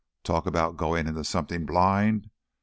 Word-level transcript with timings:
Talk 0.23 0.47
about 0.47 0.77
going 0.77 1.05
into 1.05 1.23
something 1.23 1.63
blind! 1.67 2.31